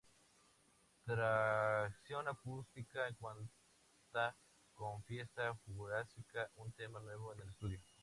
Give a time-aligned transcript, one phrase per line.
[1.05, 4.35] Tracción acústica cuenta
[4.73, 7.79] con Fiesta Jurásica, un tema nuevo en estudio.